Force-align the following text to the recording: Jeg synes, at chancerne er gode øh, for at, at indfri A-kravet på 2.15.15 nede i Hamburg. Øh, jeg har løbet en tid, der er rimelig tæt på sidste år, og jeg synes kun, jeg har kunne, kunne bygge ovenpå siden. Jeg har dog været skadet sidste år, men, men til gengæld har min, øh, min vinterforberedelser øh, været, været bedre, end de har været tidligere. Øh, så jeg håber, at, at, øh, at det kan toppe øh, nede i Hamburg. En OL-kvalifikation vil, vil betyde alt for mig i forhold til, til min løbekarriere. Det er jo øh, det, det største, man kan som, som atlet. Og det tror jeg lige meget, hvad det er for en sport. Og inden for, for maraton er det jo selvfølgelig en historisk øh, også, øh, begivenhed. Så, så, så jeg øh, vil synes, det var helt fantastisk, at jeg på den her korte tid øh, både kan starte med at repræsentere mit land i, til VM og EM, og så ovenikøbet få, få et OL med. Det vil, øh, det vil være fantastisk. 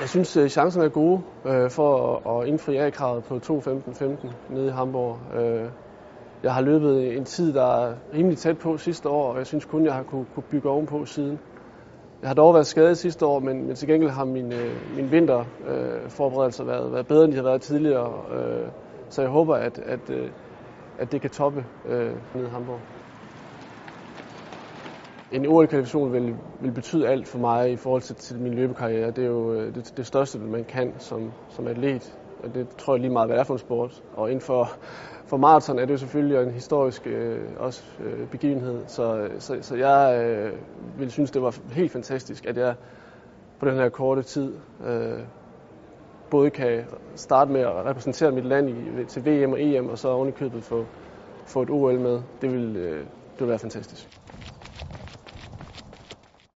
Jeg 0.00 0.08
synes, 0.08 0.36
at 0.36 0.50
chancerne 0.50 0.84
er 0.84 0.90
gode 0.90 1.20
øh, 1.46 1.70
for 1.70 2.16
at, 2.16 2.42
at 2.42 2.48
indfri 2.48 2.76
A-kravet 2.76 3.24
på 3.24 3.34
2.15.15 3.34 4.28
nede 4.50 4.66
i 4.66 4.70
Hamburg. 4.70 5.18
Øh, 5.36 5.68
jeg 6.42 6.54
har 6.54 6.60
løbet 6.60 7.16
en 7.16 7.24
tid, 7.24 7.54
der 7.54 7.84
er 7.84 7.94
rimelig 8.14 8.38
tæt 8.38 8.58
på 8.58 8.76
sidste 8.76 9.08
år, 9.08 9.32
og 9.32 9.38
jeg 9.38 9.46
synes 9.46 9.64
kun, 9.64 9.84
jeg 9.84 9.94
har 9.94 10.02
kunne, 10.02 10.26
kunne 10.34 10.42
bygge 10.50 10.68
ovenpå 10.68 11.04
siden. 11.04 11.38
Jeg 12.22 12.28
har 12.28 12.34
dog 12.34 12.54
været 12.54 12.66
skadet 12.66 12.98
sidste 12.98 13.26
år, 13.26 13.40
men, 13.40 13.66
men 13.66 13.76
til 13.76 13.88
gengæld 13.88 14.10
har 14.10 14.24
min, 14.24 14.52
øh, 14.52 14.96
min 14.96 15.12
vinterforberedelser 15.12 16.64
øh, 16.64 16.70
været, 16.70 16.92
været 16.92 17.06
bedre, 17.06 17.24
end 17.24 17.32
de 17.32 17.36
har 17.36 17.44
været 17.44 17.62
tidligere. 17.62 18.12
Øh, 18.34 18.68
så 19.08 19.22
jeg 19.22 19.30
håber, 19.30 19.54
at, 19.54 19.78
at, 19.78 20.10
øh, 20.10 20.30
at 20.98 21.12
det 21.12 21.20
kan 21.20 21.30
toppe 21.30 21.64
øh, 21.88 22.12
nede 22.34 22.46
i 22.46 22.50
Hamburg. 22.50 22.80
En 25.32 25.46
OL-kvalifikation 25.46 26.12
vil, 26.12 26.36
vil 26.60 26.72
betyde 26.72 27.08
alt 27.08 27.28
for 27.28 27.38
mig 27.38 27.72
i 27.72 27.76
forhold 27.76 28.02
til, 28.02 28.16
til 28.16 28.40
min 28.40 28.54
løbekarriere. 28.54 29.10
Det 29.10 29.24
er 29.24 29.28
jo 29.28 29.52
øh, 29.52 29.74
det, 29.74 29.92
det 29.96 30.06
største, 30.06 30.38
man 30.38 30.64
kan 30.64 30.94
som, 30.98 31.32
som 31.48 31.66
atlet. 31.66 32.18
Og 32.44 32.54
det 32.54 32.68
tror 32.78 32.94
jeg 32.94 33.00
lige 33.00 33.12
meget, 33.12 33.28
hvad 33.28 33.36
det 33.36 33.40
er 33.40 33.44
for 33.44 33.54
en 33.54 33.58
sport. 33.58 34.02
Og 34.14 34.30
inden 34.30 34.40
for, 34.40 34.70
for 35.26 35.36
maraton 35.36 35.78
er 35.78 35.84
det 35.84 35.92
jo 35.92 35.98
selvfølgelig 35.98 36.42
en 36.42 36.50
historisk 36.50 37.06
øh, 37.06 37.38
også, 37.58 37.84
øh, 38.04 38.28
begivenhed. 38.28 38.82
Så, 38.86 39.28
så, 39.38 39.58
så 39.60 39.76
jeg 39.76 40.24
øh, 40.24 40.52
vil 40.98 41.10
synes, 41.10 41.30
det 41.30 41.42
var 41.42 41.56
helt 41.72 41.92
fantastisk, 41.92 42.46
at 42.46 42.56
jeg 42.56 42.74
på 43.60 43.66
den 43.66 43.74
her 43.74 43.88
korte 43.88 44.22
tid 44.22 44.54
øh, 44.86 45.18
både 46.30 46.50
kan 46.50 46.84
starte 47.14 47.52
med 47.52 47.60
at 47.60 47.84
repræsentere 47.84 48.30
mit 48.30 48.46
land 48.46 48.70
i, 48.70 49.04
til 49.08 49.26
VM 49.26 49.52
og 49.52 49.62
EM, 49.62 49.88
og 49.88 49.98
så 49.98 50.08
ovenikøbet 50.08 50.62
få, 50.62 50.84
få 51.46 51.62
et 51.62 51.70
OL 51.70 52.00
med. 52.00 52.22
Det 52.42 52.52
vil, 52.52 52.76
øh, 52.76 52.98
det 52.98 53.40
vil 53.40 53.48
være 53.48 53.58
fantastisk. 53.58 54.20